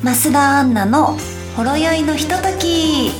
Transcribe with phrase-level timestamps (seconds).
[0.00, 1.18] 増田アンナの
[1.56, 3.10] ほろ酔いのひととき。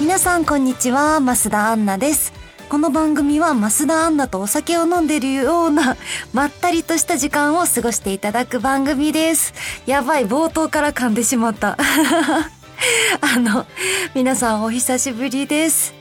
[0.00, 1.18] 皆さんこんにちは。
[1.18, 2.32] 増田アンナです。
[2.68, 5.96] この番組は増田アンナとお酒を飲んでるような
[6.32, 9.54] まったりとした時間を過ごしていただく番組です。
[9.86, 11.76] やばい冒頭から噛んでしまった。
[13.20, 13.66] あの
[14.14, 15.94] 皆さんお久しぶりです。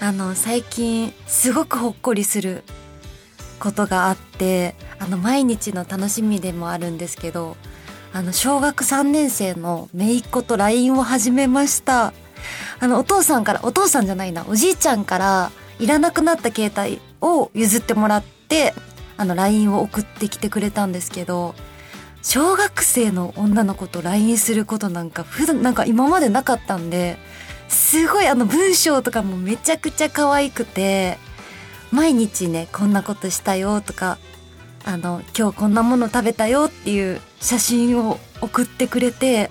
[0.00, 2.64] あの最近すごくほっこりする
[3.60, 7.56] ことがあってあの毎日の楽しみでもあるんですけど
[8.12, 12.12] あの小学3年生の姪っ子と LINE を始めました。
[12.80, 18.74] あのお父さんからお父さんじゃないなおじいちゃんからいらなくなった携帯を譲ってもらって
[19.16, 21.54] あの LINE を送ってきてくれたんですけど
[22.22, 27.18] 小学生の女の子と LINE することなんか普段なんか今までなかったんで
[27.68, 31.18] すごいあの文章とかもめちゃくちゃ可愛くて
[31.92, 34.18] 毎日ねこんなことしたよとか
[34.84, 39.50] あの今日こんなもの食べたよっていう写真を送ってくれて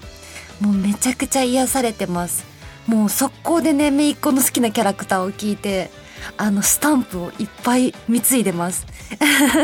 [0.59, 2.45] もうめちゃくちゃ癒されてます。
[2.87, 5.89] もう速攻でね姪っ子の好きなキャラクターを聞いて
[6.37, 8.85] あのスタンプをいっぱい貢いでます。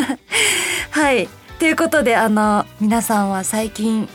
[0.92, 1.28] はい。
[1.60, 4.08] ということであの皆さんは最近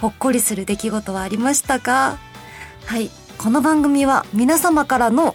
[0.00, 2.18] ほっこりする出来事はありましたか？
[2.86, 3.10] はい。
[3.38, 5.34] この番組は皆様からの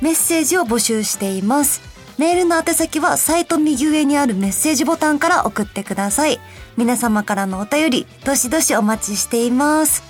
[0.00, 1.80] メッセージを募集しています。
[2.18, 6.40] メールの宛先はサイト右上にあるメッセージボタンから送ってください。
[6.76, 10.02] 皆様からのお便り、どしどしお待ちしています。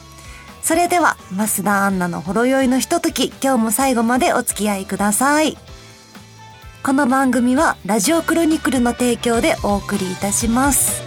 [0.63, 5.57] それでは、増田アンナのほろ酔いのひととき、今日も最後までお付き合いください。
[6.85, 11.06] この番組は、ラジオクロニクルの提供でお送りいたします。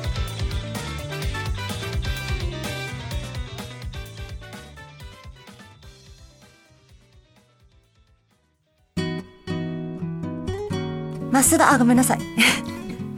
[11.31, 12.19] 増田、あ、ごめんなさい。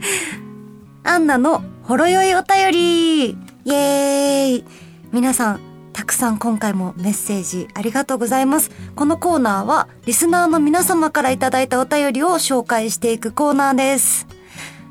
[1.04, 4.64] アンナのほろ酔いお便りイエーイ
[5.12, 5.60] 皆さん、
[5.92, 8.70] たくさん今回もメッセージありがとうございます。
[8.96, 14.26] このコーナーは、リスナーの皆様からいただいたお便りを紹介していくコーナーです。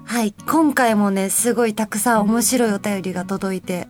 [0.05, 3.87] はい、今回もね、すごいたくさん面白いお便りが届いて、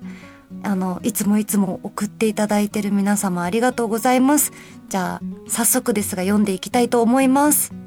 [0.64, 4.52] あの、いつもいつも送っていただいてる皆様ありがとうございます。
[4.90, 7.81] じゃあ、早速ですが読んでいきたいと思います。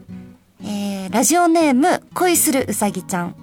[1.14, 3.36] ラジオネーム、恋するうさぎちゃん。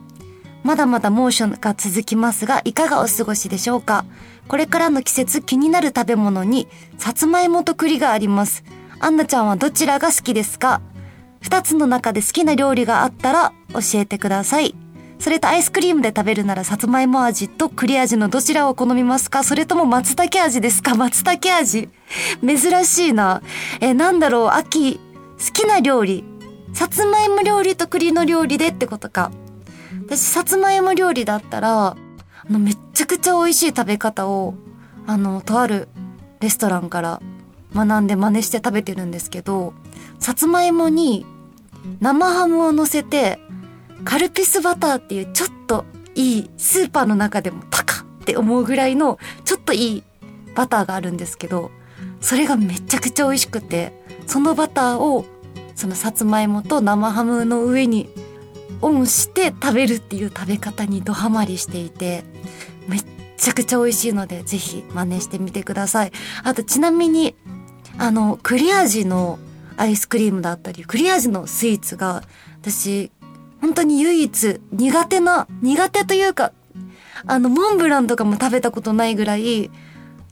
[0.62, 4.04] まだまだ猛暑が続きますが、いかがお過ごしでしょうか？
[4.50, 6.68] これからの季節気になる食べ物に、
[6.98, 8.66] さつまいもと栗があります。
[9.00, 10.82] アンナちゃんはどちらが好きですか？
[11.40, 14.76] 二つの中で好きな料理があったら教えてください。
[15.20, 19.46] それとアイスクリームで食べるならさつまいも味と栗味のどちらを好みますか？
[19.46, 20.96] それとも松茸味ですか？
[20.96, 21.88] 松茸味
[22.46, 23.42] 珍しいな。
[23.80, 24.50] え、なんだろう？
[24.50, 25.02] 秋、好
[25.54, 26.26] きな料理。
[26.74, 29.32] さつまいも料理と栗の料理でってことか。
[30.06, 31.96] 私、さつまいも料理だったら、あ
[32.50, 34.56] の、めっちゃくちゃ美味しい食べ方を、
[35.08, 35.88] あの、とある
[36.40, 37.22] レストランから
[37.76, 39.74] 学んで真似して食べてるんですけど、
[40.20, 41.26] さつまいもに
[42.00, 43.40] 生ハムを乗せて、
[44.04, 50.04] カルピスバターっていうちょっといい、スーパーの中でも高って思うぐらいのちょっといい
[50.56, 51.72] バターがあるんですけど、
[52.20, 53.94] それがめちゃくちゃ美味しくて、
[54.28, 55.26] そのバターを
[55.82, 58.08] そのさつまいもと生ハムの上に
[58.84, 62.24] オンして食べるっていう食べ方にドハマりしていて
[62.88, 63.06] めっ
[63.36, 66.12] ちゃくちゃ美味しいのでぜひ真似してみてください。
[66.44, 67.36] あとちなみに
[67.98, 69.40] あの栗味の
[69.76, 72.22] アイスクリームだったり栗味のスイーツが
[72.62, 73.12] 私
[73.60, 76.52] 本当に唯一苦手な苦手というか
[77.26, 79.72] あのモンブランとかも食べたことないぐらい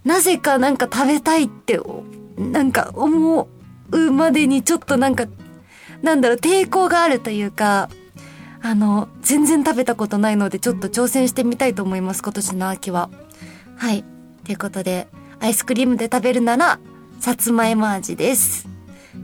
[0.04, 1.80] なぜかなんか食べたいって
[2.38, 3.50] なんか思
[3.92, 5.26] うまでにちょっとなんか
[6.02, 7.90] なんだろう、抵抗があるというか、
[8.62, 13.10] あの、全然食べたことないので、ちょっと挑戦してみたいと思います、今年の秋は。
[13.78, 14.04] はい。
[14.46, 15.08] ということで、
[15.40, 16.80] アイスクリームで食べるなら、
[17.20, 18.68] さつまいも味です。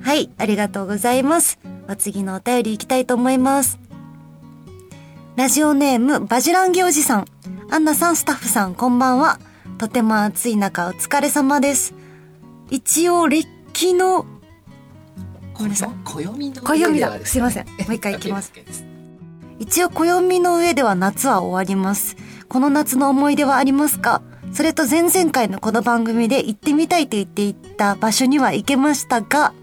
[0.01, 1.59] はい、ありがとうございます。
[1.89, 3.79] お次のお便り行きたいと思います。
[5.35, 7.25] ラジオネーム、バジランギおじさん。
[7.69, 9.39] アンナさん、スタッフさん、こんばんは。
[9.77, 11.93] とても暑い中、お疲れ様です。
[12.69, 14.25] 一応、れっきの
[15.55, 15.89] ごめんなさい。
[16.03, 17.25] 暦の暦だ。
[17.25, 17.65] すいません。
[17.65, 18.53] もう一回いきます。
[19.57, 22.17] 一応暦の上では夏は終わります。
[22.49, 24.21] この夏の思い出はありますか？
[24.53, 29.53] それと前々回のこの番組で行ってみたいと言っていた場所には行けましたが。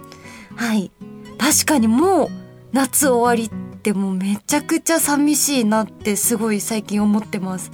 [0.57, 0.91] はい。
[1.39, 2.29] 確かにもう
[2.73, 7.71] 夏終わりってもうめちゃくちゃ寂しいなってすごい最近思ってます。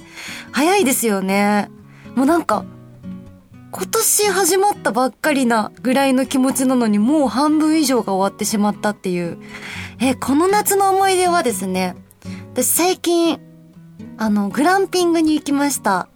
[0.51, 1.69] 早いですよね。
[2.15, 2.65] もうなんか
[3.71, 9.37] 今年始まったばっかりなぐらいの気持ちなのにもう半分以上が終わってしまったっていう。
[10.01, 11.95] え、この夏の思い出はですね、
[12.53, 13.39] 私最近、
[14.17, 16.09] あの、グランピングに行きました。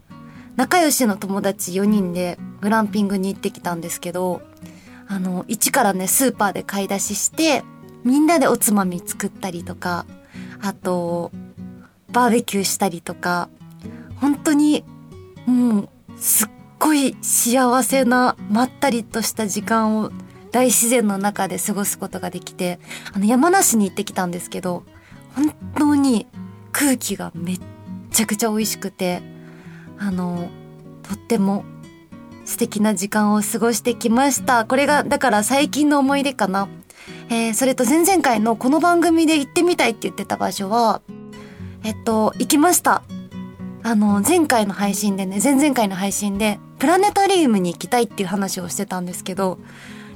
[0.56, 4.42] 仲良しの友達4人でグランピングに行ってきたんですけど、
[5.08, 7.64] あの、一からね、スーパーで買い出しして、
[8.04, 10.08] みんなでおつまみ作ったりとか、
[10.62, 11.32] あと、
[12.12, 13.50] バーベキューしたりとか、
[14.16, 14.84] 本当に、
[15.46, 16.50] もう、すっ
[16.84, 20.12] ごい幸せな、まったりとした時間を
[20.52, 22.78] 大自然の中で過ごすことができて、
[23.14, 24.84] あの、山梨に行ってきたんですけど、
[25.34, 26.28] 本当に
[26.74, 27.60] 空気がめっ
[28.12, 29.22] ちゃくちゃ美味しくて、
[29.98, 30.50] あの、
[31.04, 31.64] とっても
[32.44, 34.66] 素敵な時間を過ごしてきました。
[34.66, 36.68] これが、だから最近の思い出かな。
[37.30, 41.02] えー、それと前々回のこの番組で行ってみたいって言ってた場所は、
[41.86, 43.04] えっと、行きました。
[43.84, 49.58] あの、前回の配信でね、前々回の配信で、プラネタリウムに行きたいっていう話をしてたんですけど、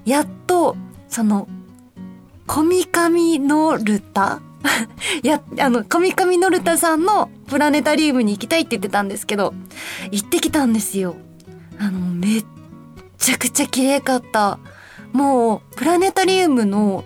[0.04, 0.76] やっと、
[1.08, 1.48] その、
[2.46, 4.42] コミカミノルタ
[5.24, 9.54] や、あの、コミカミノルタさんのプラネタリウムに行きたいって言ってたんですけど、
[10.12, 11.16] 行ってきたんですよ。
[11.80, 12.46] あの、めっ
[13.18, 14.60] ちゃくちゃ綺麗かった。
[15.14, 17.06] もう、プラネタリウムの、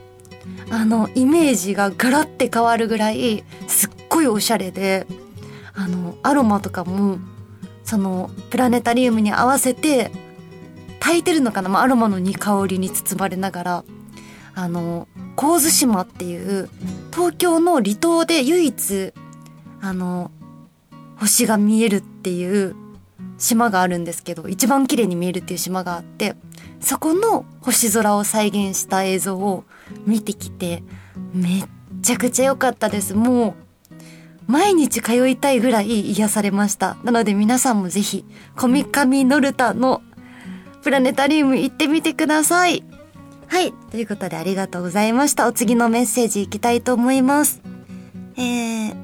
[0.71, 5.05] あの、イメージがガラって変わるぐらい、すっごいおしゃれで、
[5.75, 7.19] あの、アロマとかも、
[7.91, 10.11] その、プラネタリウムに合わせて、
[11.01, 13.83] 炊いてるのかな、まあ、アロマのい香りに包まれながら、
[14.55, 16.69] あの、神津島っていう
[17.13, 19.13] 東京の離島で唯一
[19.81, 20.31] あの
[21.17, 22.75] 星が見えるっていう
[23.37, 26.35] 島があるんですけど一番綺麗に見えるっていう島があって
[26.79, 29.63] そこの星空を再現した映像を
[30.05, 30.83] 見てきて
[31.33, 31.65] めっ
[32.01, 33.15] ちゃくちゃ良かったです。
[33.15, 33.70] もう
[34.47, 38.25] 毎日通いたいぐらい癒されましたなので皆さんもぜひ
[38.57, 40.01] コミカミノルタの
[40.83, 42.83] プラネタリウム行ってみてください
[43.51, 43.73] はい。
[43.91, 45.45] ということでありがとうございました。
[45.45, 47.61] お次のメッセージいきたいと思います。
[48.37, 48.95] えー、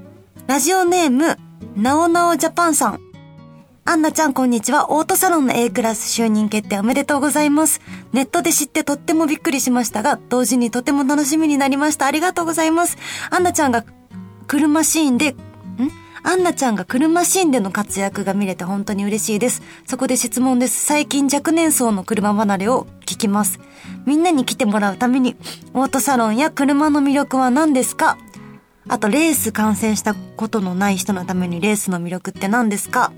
[0.48, 1.38] ラジオネーム、
[1.76, 3.00] なおなおジャパンさん。
[3.84, 4.90] アンナちゃんこんにちは。
[4.94, 7.82] オートサロンの A クラス就任決定おめでとうございます。
[8.14, 12.06] ネットで知ってとってもびっくりしましたが、同時にとても楽しみになりました。
[12.06, 12.98] ありがとうございます。
[13.30, 13.84] アンナちゃんが
[14.48, 15.36] 車シーンでん？
[16.24, 19.62] アンナちゃんが車シーンでの活躍が見れて本当に嬉しいです。
[19.86, 20.84] そこで質問です。
[20.84, 23.60] 最近若年層の車離れを聞きます。
[24.06, 25.36] みんなに来てもらうために、
[25.74, 28.18] オートサロンや車の魅力は何ですか？
[28.90, 33.12] あと、レース観戦したことのない人のためにレースの魅力って何ですか？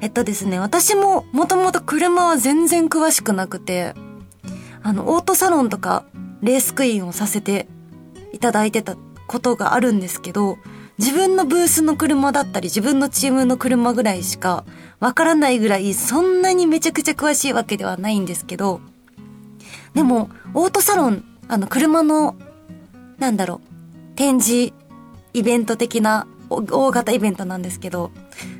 [0.00, 3.94] えっとですね、私ももともと車は全然詳しくなくて、
[4.82, 6.04] あの、オートサロンとか
[6.40, 7.68] レースクイーンをさせて
[8.32, 8.96] いただいてた
[9.30, 10.58] ことがあるんですけど、
[10.98, 14.64] 自分のブースの車だったり、自分のチームの車ぐらいしか
[14.98, 18.80] わからないぐらい、そんなにめちゃくちゃ詳しいわけではないんですけど、
[19.94, 22.34] でも、オートサロン、あの、車の、
[23.18, 24.72] なんだろう、展示、
[25.32, 28.10] イベント的な大型イベントなんですけど、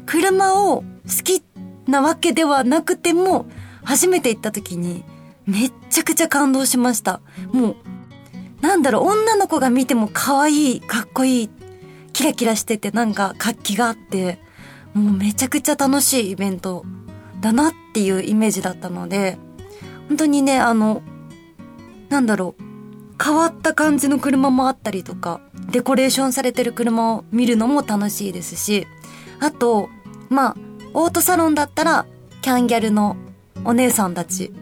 [0.07, 0.85] 車を好
[1.25, 1.43] き
[1.89, 3.47] なわけではなくても、
[3.83, 5.03] 初めて行った時に、
[5.47, 7.21] めっちゃくちゃ感動しました。
[7.53, 7.77] もう、
[8.61, 11.51] なんだろう、女の子が見ても可愛い、かっこいい
[12.13, 14.39] キラキラしててなんか活気があって、
[14.95, 16.85] もうめちゃくちゃ楽しいイベント
[17.41, 19.39] だなっていうイメージだったので、
[20.09, 21.03] 本当にね、あの、
[22.09, 22.63] なんだろう、
[23.23, 25.41] 変わった感じの車もあったりとか、
[25.71, 28.87] デコレーションされてる車を見るのも楽しいですし、
[29.39, 29.89] あと、
[30.29, 30.57] まあ、
[30.93, 32.07] オートサロンだったら、
[32.43, 33.17] キャンギャルの
[33.65, 34.53] お姉さんたち、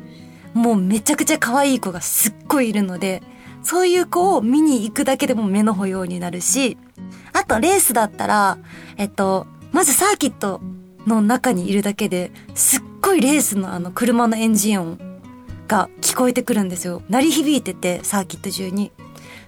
[0.55, 3.23] もうめちゃくちゃ可愛い子がすっごいいるので、
[3.62, 6.77] そういう子を見に行くだけでも目の保養になるし、
[7.33, 8.59] あとレースだったら、
[8.97, 10.61] えっと、まずサーキット
[11.07, 14.99] の中にいるだけで、すっごいレースのあの車のエンジン音
[15.67, 17.03] が聞こえてくるんですよ。
[17.09, 18.93] 鳴り響いてて、サーキット中に。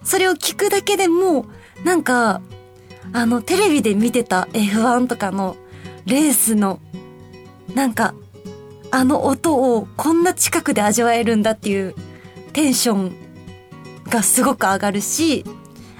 [0.02, 1.47] それを聞くだけでも、
[1.85, 2.40] なんか、
[3.12, 5.57] あの、テレビで見てた F1 とかの
[6.07, 6.81] レースの、
[7.75, 8.14] なんか、
[8.93, 11.95] あの音をこんな近くで味わえるんだっていう
[12.52, 13.12] テンション
[14.11, 15.45] がすごく上がるし、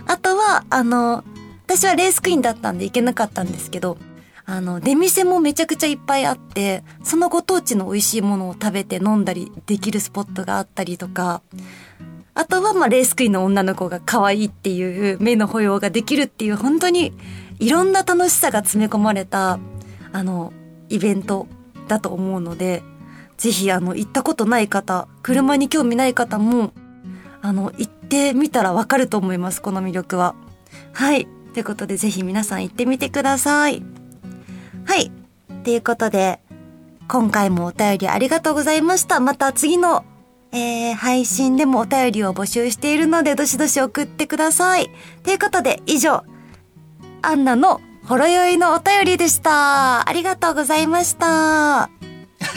[0.07, 1.25] あとは、あの、
[1.67, 3.97] 私はレースクイーンだったんで行けなかったんですけど、
[4.45, 11.43] あの、出店もめちゃくちゃいっぱいあって、そのご当地の美味しいものを食べて飲んだりできるスポットがあったりとか、
[12.35, 17.13] あとはまあレースクイーンの女の子が可愛いっていう目の保養ができるっていう本当に
[17.61, 19.61] いろんな楽しさが詰め込まれた、
[20.13, 20.53] あの、
[20.89, 21.47] イベント
[21.87, 22.83] だと思うので、
[23.37, 26.73] ぜひあの、行ったことない方、車に興味ない方も、
[27.43, 30.35] あの、行ってみたらわかると思います、この魅力は。
[30.93, 31.27] はい。
[31.53, 33.83] ということで、ぜひ皆さん行ってみてください。
[34.85, 35.11] はい。
[35.65, 36.41] ということで、
[37.09, 39.21] 今回もお便りありがとうございました。
[39.21, 40.05] また次の、
[40.53, 44.91] えー、配信でもお便りを募集しているので、どしどし送ってください。
[45.23, 46.25] ということで、以上、
[47.23, 50.09] アンナのほろ酔いのお便りでした。
[50.09, 51.27] ありがとうございました。
[51.27, 51.89] は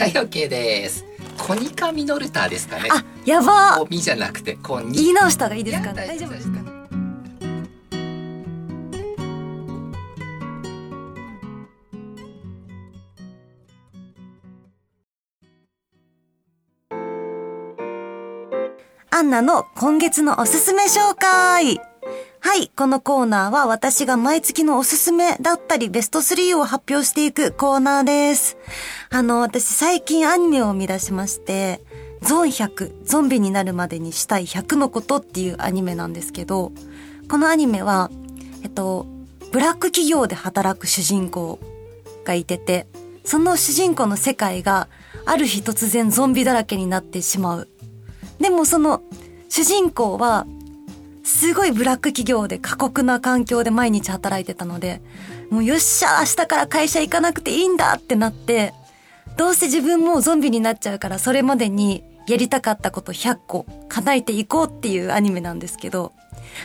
[0.06, 1.03] い、OK です。
[1.34, 2.88] コニカミノルターですかね。
[2.90, 3.78] あ、やば。
[3.78, 4.92] コミじゃなくてコニ。
[4.92, 5.92] 言い直した方がいいですか。
[5.92, 6.60] 大丈夫ですか。
[19.10, 21.93] アンナの今月のおすすめ紹介。
[22.46, 28.58] はい、このコーナーは私が毎月のおすすめだったりベスト3を発表していくコーナーです。
[29.08, 31.80] あの、私最近アニメを生み出しまして、
[32.20, 36.72] ゾン100、ゾンビになるまでにしたい100のことっていうアニメなんですけど、
[37.30, 38.10] このアニメは、
[38.62, 39.06] えっと、
[39.50, 41.58] ブラック企業で働く主人公
[42.24, 42.86] がいてて、
[43.24, 44.88] その主人公の世界が
[45.24, 47.68] ある日突然ゾンビだらけになってしまう。
[48.38, 49.00] でもその
[49.48, 50.46] 主人公は
[51.24, 55.00] すごいブラック企業で過酷な環境で毎日働いてたので、
[55.50, 58.72] もうよっしゃ、明日から会社行かなくていいんだってなって、
[59.36, 66.12] どうせ自分もゾンビになっちゃうからそれまでにやりたかったこと100個叶えていこうっていうアニメなんですけど、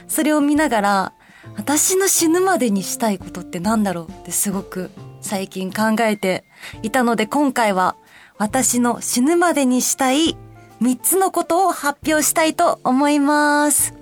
[0.08, 1.14] それを見ながら、
[1.56, 6.44] 私の死ぬまでにしたいことって何だろうってすごく最近考えて
[6.84, 7.96] いたので今回は
[8.38, 10.38] 私の死ぬまでにしたい
[10.82, 13.99] 3つのことを発表したいと思います。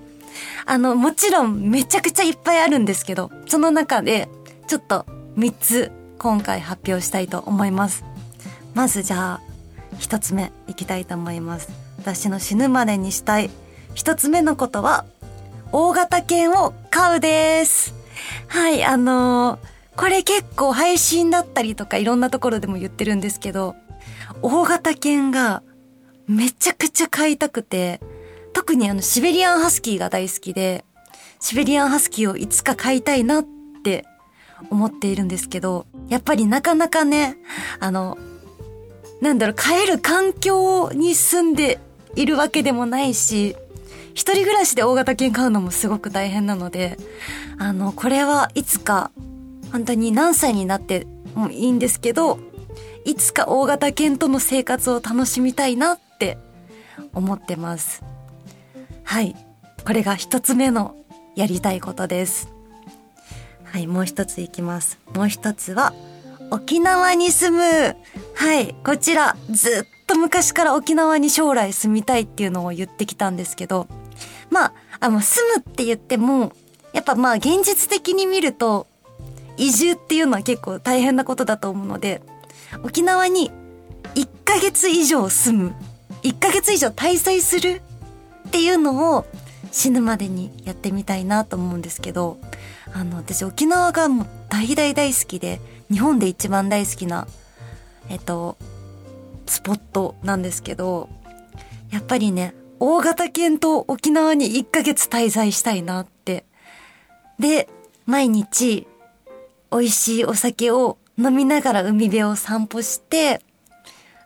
[0.66, 4.28] あの、もちろんめちゃくちゃいっぱいあるんですけど、その中で
[4.66, 8.04] ちょっと3つ今回発表したいと思います。
[8.74, 9.40] まずじゃあ、
[9.98, 11.68] 1つ目いきたいと思います。
[11.98, 13.50] 私の死ぬまでにしたい
[13.94, 15.04] 1つ目のことは、
[15.72, 17.94] 大型犬を飼うです。
[18.46, 19.58] はい、あのー、
[19.96, 23.74] これ結構配信だったりとかいろんなところでも言ってるんですけど、
[24.42, 25.62] 大型犬が
[26.26, 28.00] めちゃくちゃ飼いたくて、
[28.52, 30.84] 特にあのシベリアンハスキーが大好きで、
[31.40, 33.46] シベリアンハスキーをいつか飼いたいなっ
[33.84, 34.04] て
[34.70, 37.36] 思っているんですけど、やっぱりなかなかね、
[37.80, 38.18] あの、
[39.20, 41.80] なんだろう、飼える環境に住んで
[42.14, 43.56] いるわけでもないし、
[44.14, 46.98] 一人暮らしで大型犬飼うのもすごく大変なので、
[47.58, 49.10] あの、これはいつか、
[49.70, 52.40] 本当に何歳になってもいいんですけど、
[53.04, 56.36] いつか大型犬との生活を楽しみたいなって
[57.14, 58.02] 思ってます。
[59.08, 59.34] はい。
[59.86, 60.94] これが一つ目の
[61.34, 62.52] やりたいことです。
[63.64, 64.98] はい、もう一ついきます。
[65.14, 65.94] もう一つは、
[66.50, 67.96] 沖縄に住む。
[68.34, 73.86] はい、こちら、ずっと昔から沖縄に将来住みたいっていうのを言ってきたんですけど、
[74.50, 76.52] まあ、あの、住むって言っても、
[76.92, 78.86] やっぱまあ現実的に見ると、
[79.56, 82.20] 移住っていうのは結構大変なことだと思うので、
[82.84, 83.50] 沖縄に
[84.16, 85.74] 1ヶ月以上住む。
[86.24, 87.80] 1ヶ月以上滞在する
[88.46, 89.26] っていうのを
[89.70, 92.38] 死ぬまでにやってみたいなと思うんですけど、
[92.92, 97.26] あの、私沖縄がもう大大大好きで、日本で一番大好きな、
[98.08, 98.56] えっと、
[99.46, 101.08] スポットなんですけど、
[101.90, 106.44] やっぱりね、大型犬と沖縄に1ヶ月滞在したいなって。
[107.38, 107.68] で、
[108.06, 108.86] 毎日、
[109.70, 113.42] 美味しいお酒を飲みながら海辺を散歩して、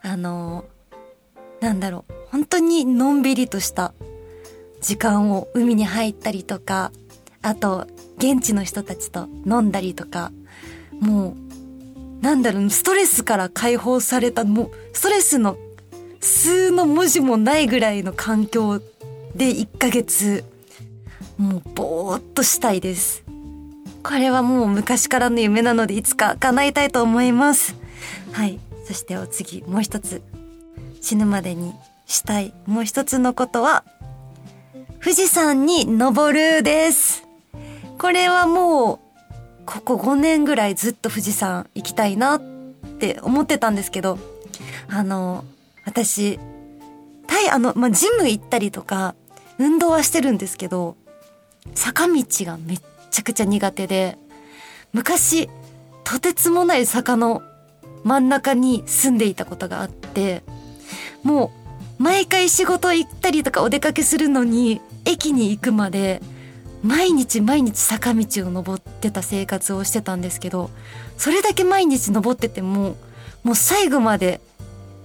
[0.03, 0.65] あの、
[1.61, 3.95] なんだろう、本当にのんびりとした
[4.83, 6.93] 時間を海に入ったりとか、
[7.41, 7.87] あと、
[8.19, 10.33] 現地の人たちと飲んだりとか、
[11.01, 11.35] も
[12.21, 15.57] う、なんだろう、ストレスから解放された、もう、ストレスの
[16.21, 18.81] 数の文字もないぐらいの環境
[19.35, 20.45] で1ヶ月、
[21.39, 23.25] もう、ぼーっとしたいです。
[24.03, 27.77] これはもう昔からの夢なので、いつか叶えたいと思います。
[28.33, 28.59] はい。
[28.85, 30.23] そしてお次、もう一つ。
[31.01, 31.73] 死ぬまでに
[32.07, 33.85] したいもう一つのことは、
[35.03, 37.25] 富士山に登るです。
[37.99, 38.99] これはもう、
[39.67, 42.41] ここ5年ぐらいずっと富士山行きたいなっ
[43.01, 44.17] て思ってたんですけど、
[44.89, 45.45] あの、
[45.85, 46.39] 私、
[47.27, 49.17] たい、あの、まあ、ジム行ったりとか、
[49.59, 50.95] 運動はしてるんですけど、
[51.75, 52.81] 坂道がめっ
[53.11, 54.17] ちゃくちゃ苦手で、
[54.93, 55.51] 昔、
[56.05, 57.43] とてつもない坂の
[58.05, 60.45] 真ん中に住んでいたことがあって、
[61.25, 61.51] も
[61.99, 64.81] う、毎回仕事行ったりとかお出かけするのに、
[65.13, 66.21] 駅に行くまで
[66.83, 70.71] 毎日毎日坂道を登ってた生活をしてたんですけど
[71.17, 72.97] それだけ毎日登ってても
[73.45, 74.41] もう最後まで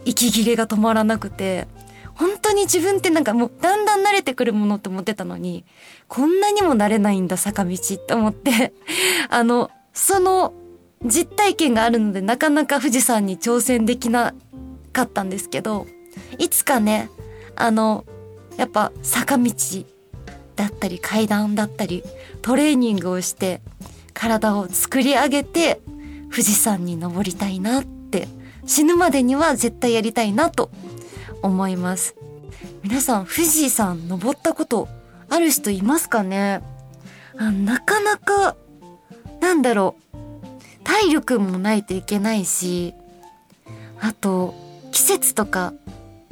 [0.05, 1.67] 息切れが止まらなくて
[2.15, 5.65] 本当に自分ってなんかもうだんだん慣れてくるものって思ってたのに
[6.07, 8.73] こんなにも慣れないんだ坂道って思って
[9.29, 10.53] あのその
[11.05, 14.33] 実体験があるのでなかなか富士山に挑戦できな
[14.93, 15.85] かったんですけど
[16.39, 17.09] いつかね
[17.55, 18.03] あの
[18.57, 19.53] やっぱ坂道
[20.57, 22.03] だったり階段だったり
[22.41, 23.61] トレーニングをして
[24.13, 25.79] 体を作り上げて
[26.29, 28.27] 富士山に登りたいなって
[28.65, 30.69] 死ぬまでには絶対やりたいなと
[31.41, 32.15] 思います。
[32.83, 34.89] 皆さん富士山登ったこと
[35.29, 36.61] ある人いますかね？
[37.37, 38.57] あなかなか
[39.39, 40.17] なんだろう。
[40.83, 42.93] 体力もないといけないし
[43.99, 44.55] あと
[44.91, 45.73] 季節とか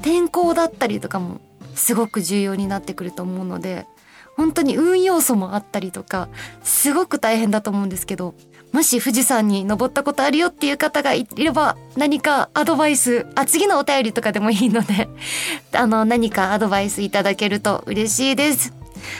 [0.01, 1.41] 天候だったりとかも
[1.75, 3.85] すごく重要になってくると思うので
[4.35, 6.29] 本当に運要素もあったりとか
[6.63, 8.35] すごく大変だと思うんですけど
[8.71, 15.07] もし富士山に登ったことあるよっていう方がいれば何かアドバイスあ次のお便りとかでもいいので
[15.71, 18.73] あの何かアドバイスいただけると嬉しいです。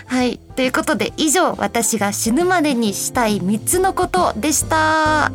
[0.08, 0.40] はい。
[0.56, 5.32] ということで以上私が死ぬまでにしたい3つのことでした。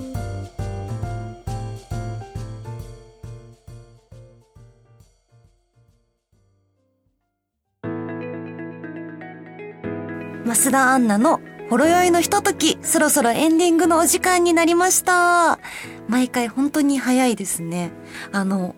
[10.51, 15.61] 増田アンナのほろ酔いのひととき、そろそろエンディングのお時間になりました。
[16.09, 17.93] 毎回本当に早いですね。
[18.33, 18.75] あの、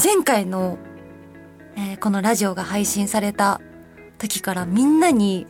[0.00, 0.78] 前回の、
[1.76, 3.60] えー、このラジオが配信された
[4.18, 5.48] 時からみんなに、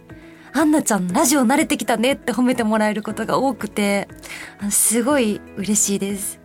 [0.55, 4.09] アンナちゃんラジオ慣れてきたねって褒めてもらえることが多くて、
[4.71, 6.41] すごい嬉しいです。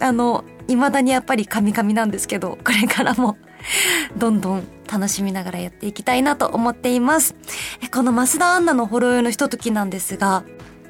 [0.00, 3.38] あの、未だにやっぱりカミカミなんですけど、これからも
[4.16, 7.34] どんどん楽しみながらやっていきたいなと思っています。
[7.92, 10.44] この増田アンナのほろ酔いのひとときなんですが、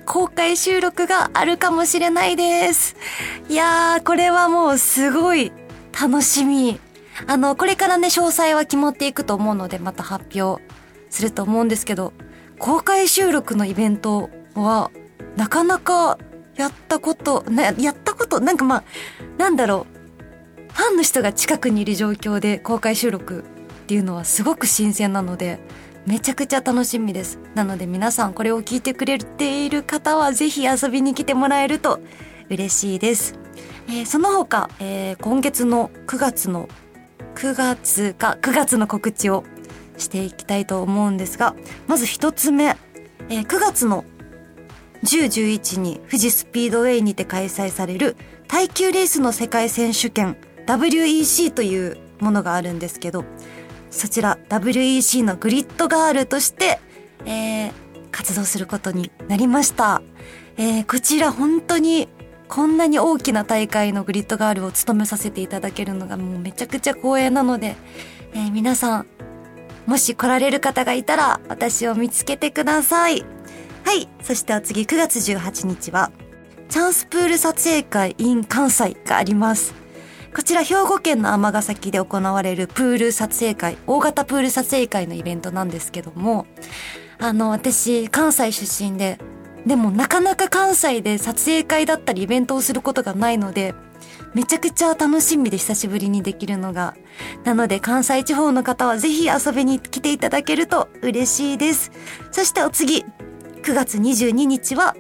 [0.05, 2.97] 公開収録があるかもしれないです。
[3.49, 5.53] いやー、これはもうすごい
[6.01, 6.79] 楽しみ。
[7.27, 10.63] あの、これからね、詳細は決まっていくと思うので、また発表
[11.11, 12.13] すると思うんですけど、
[12.59, 14.91] 公開収録のイベントは、
[15.37, 16.19] なかなか
[16.57, 18.85] やったこと、な、やったこと、なんかまあ、
[19.39, 19.96] なんだろう。
[20.77, 23.43] ファンの人が近くにいる状況で公開収録っ
[23.87, 25.59] ていうのはすごく新鮮なので、
[26.05, 27.39] めちゃくちゃ楽しみです。
[27.55, 32.01] なので皆さんこれを聞いてくれている方はぜひ遊びに来てもらえると
[32.51, 33.39] 嬉しいです。
[33.89, 36.69] えー、その他、えー、今月の9月の
[37.37, 39.45] 9月か9月の告知を
[39.97, 42.77] していきたいと思うんですが、まず一つ目、
[43.31, 44.05] えー、9月の
[45.05, 48.15] 10、11に富士スピードウェイにて開催される
[48.47, 53.25] 耐久レースの世界選手権 WEC というものがあるんですけど、
[53.91, 56.79] そちら WEC のグリッドガールとして、
[57.25, 57.73] えー、
[58.11, 60.03] 活動することになりました。
[60.57, 62.09] えー、こちら本当に
[62.49, 67.77] こんなに大きな大会のグリッドガールを務めさせていただけるのがもうめちゃくちゃ光栄なので、
[68.35, 69.07] えー、皆さん、
[69.87, 73.25] もし来られる方がいたら私を見つけてください。
[73.85, 74.09] はい。
[74.23, 76.11] そしてお次9月18日は、
[76.69, 79.86] チャンスプール撮影会 in 関西があります。
[80.37, 86.47] こちら兵庫県の尼崎で行われるプール撮影会、大型プール撮影会のイベントなんですけども、
[87.19, 89.19] あの、私、関西出身で、
[89.65, 93.75] でもなかなか関西で撮影会だったりイベントをすることがないので、
[94.35, 96.95] めちゃくちゃ楽しみで久しぶりにできるのが。
[97.45, 101.91] なので関西地方の方はぜひ遊びに来ていただけると嬉しいです。
[102.31, 103.07] そしてお次、
[103.63, 104.97] 9月22日は、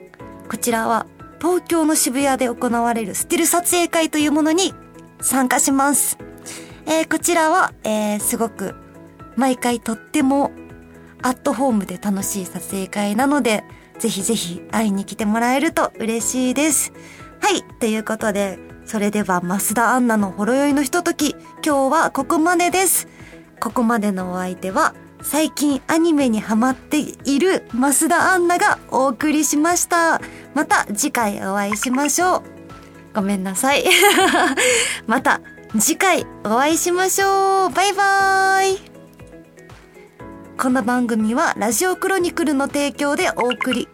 [0.51, 1.07] こちらは
[1.42, 4.72] 東京の渋谷で行われるスティル撮影会というものに
[5.20, 6.18] 参加します。
[6.87, 8.74] えー、こちらは、えー、すごく
[9.37, 10.50] 毎回とっても
[11.22, 13.64] アットホームで楽しい撮影会なので、
[13.98, 16.92] ぜひぜひ会いに来てもらえると嬉しいです。
[17.40, 17.62] はい。
[17.81, 21.33] ということで、それでは増田アンナのほろ酔いのひととき、
[21.64, 23.09] 今日はここまでです。
[23.61, 30.20] ここまでのお相手は、最近アニメにハマっている増田アンナがお送りしました。
[30.55, 32.56] また次回お会いしましょう。
[33.16, 33.83] ごめんなさい。
[35.09, 35.40] また
[35.79, 37.70] 次回お会いしましょう。
[37.70, 38.79] バイバーイ。
[40.59, 43.88] この番組はラジオクロニクルの提供でお送り。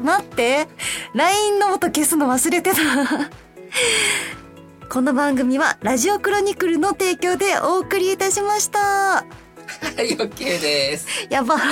[0.00, 0.68] 待って。
[1.12, 2.76] LINE の音消すの忘れてた。
[4.88, 8.78] この番組はラジオクロニクルの提供でお送りいたしました。
[8.78, 9.24] は
[9.98, 11.26] い、OK です。
[11.28, 11.56] やば。
[11.56, 11.64] マ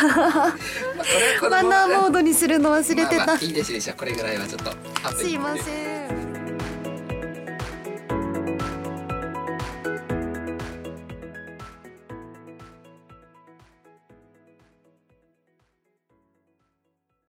[1.62, 3.16] ナーモードにするの忘れてた。
[3.19, 3.95] まあまあいいですでしょ。
[3.95, 4.73] これぐらいはちょっと。
[5.16, 5.96] すいません。